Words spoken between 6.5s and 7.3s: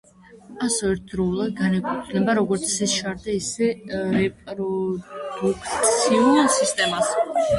სისტემას.